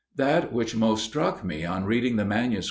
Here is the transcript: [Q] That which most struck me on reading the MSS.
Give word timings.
[Q] 0.17 0.25
That 0.25 0.51
which 0.51 0.75
most 0.75 1.05
struck 1.05 1.43
me 1.45 1.63
on 1.63 1.85
reading 1.85 2.15
the 2.15 2.25
MSS. 2.25 2.59